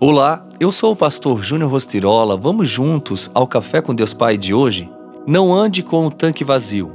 [0.00, 2.36] Olá, eu sou o pastor Júnior Rostirola.
[2.36, 4.88] Vamos juntos ao Café com Deus Pai de hoje?
[5.26, 6.92] Não ande com o tanque vazio.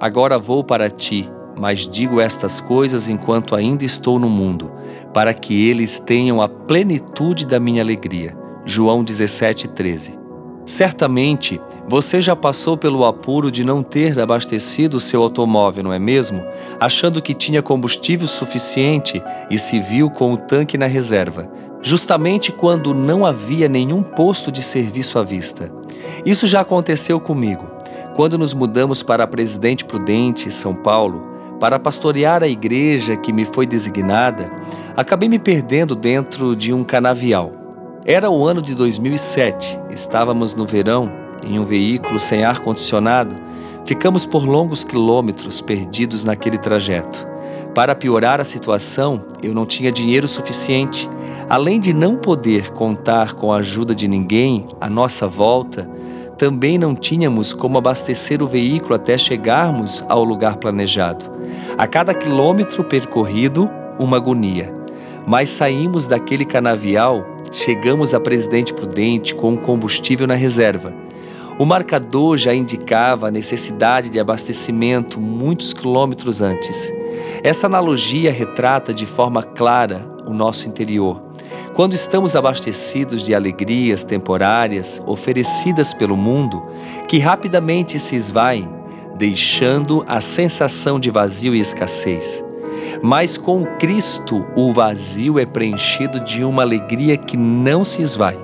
[0.00, 1.28] Agora vou para ti,
[1.58, 4.70] mas digo estas coisas enquanto ainda estou no mundo,
[5.12, 8.36] para que eles tenham a plenitude da minha alegria.
[8.64, 10.16] João 17:13.
[10.64, 15.98] Certamente você já passou pelo apuro de não ter abastecido o seu automóvel, não é
[15.98, 16.40] mesmo?
[16.78, 21.50] Achando que tinha combustível suficiente e se viu com o tanque na reserva
[21.84, 25.70] justamente quando não havia nenhum posto de serviço à vista.
[26.24, 27.70] Isso já aconteceu comigo.
[28.16, 31.22] Quando nos mudamos para Presidente Prudente, São Paulo,
[31.60, 34.50] para pastorear a igreja que me foi designada,
[34.96, 37.52] acabei me perdendo dentro de um canavial.
[38.06, 41.12] Era o ano de 2007, estávamos no verão,
[41.44, 43.34] em um veículo sem ar-condicionado,
[43.84, 47.26] ficamos por longos quilômetros perdidos naquele trajeto.
[47.74, 51.10] Para piorar a situação, eu não tinha dinheiro suficiente.
[51.48, 55.88] Além de não poder contar com a ajuda de ninguém à nossa volta,
[56.38, 61.26] também não tínhamos como abastecer o veículo até chegarmos ao lugar planejado.
[61.76, 64.72] A cada quilômetro percorrido, uma agonia.
[65.26, 70.92] Mas saímos daquele canavial, chegamos a Presidente Prudente com combustível na reserva.
[71.58, 76.92] O marcador já indicava a necessidade de abastecimento muitos quilômetros antes.
[77.44, 81.22] Essa analogia retrata de forma clara o nosso interior.
[81.74, 86.62] Quando estamos abastecidos de alegrias temporárias oferecidas pelo mundo,
[87.08, 88.68] que rapidamente se esvaem,
[89.16, 92.44] deixando a sensação de vazio e escassez.
[93.02, 98.38] Mas com Cristo, o vazio é preenchido de uma alegria que não se esvai,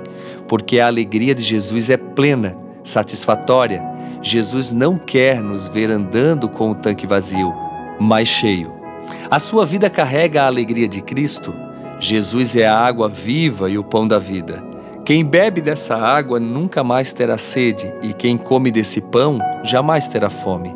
[0.48, 3.80] porque a alegria de Jesus é plena, satisfatória.
[4.20, 7.54] Jesus não quer nos ver andando com o tanque vazio,
[8.00, 8.72] mas cheio.
[9.30, 11.69] A sua vida carrega a alegria de Cristo.
[12.00, 14.64] Jesus é a água viva e o pão da vida.
[15.04, 20.30] Quem bebe dessa água nunca mais terá sede, e quem come desse pão jamais terá
[20.30, 20.74] fome.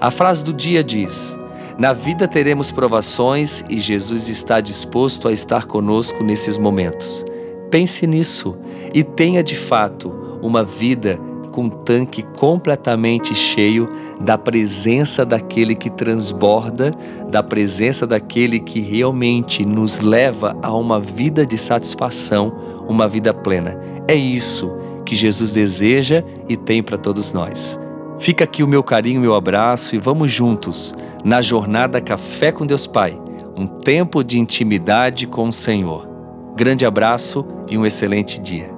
[0.00, 1.36] A frase do dia diz:
[1.76, 7.24] Na vida teremos provações e Jesus está disposto a estar conosco nesses momentos.
[7.68, 8.56] Pense nisso
[8.94, 11.18] e tenha de fato uma vida
[11.52, 13.88] com um tanque completamente cheio
[14.20, 16.92] da presença daquele que transborda,
[17.30, 22.52] da presença daquele que realmente nos leva a uma vida de satisfação,
[22.88, 23.78] uma vida plena.
[24.08, 24.72] É isso
[25.04, 27.78] que Jesus deseja e tem para todos nós.
[28.18, 32.86] Fica aqui o meu carinho, meu abraço e vamos juntos na jornada Café com Deus
[32.86, 33.20] Pai,
[33.56, 36.08] um tempo de intimidade com o Senhor.
[36.56, 38.71] Grande abraço e um excelente dia.